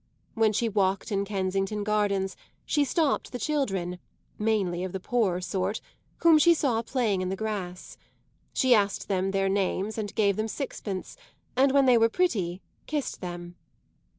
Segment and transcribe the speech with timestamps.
[0.33, 3.99] When she walked in Kensington Gardens she stopped the children
[4.39, 5.79] (mainly of the poorer sort)
[6.21, 7.97] whom she saw playing on the grass;
[8.51, 11.17] she asked them their names and gave them sixpence
[11.55, 13.53] and, when they were pretty, kissed them.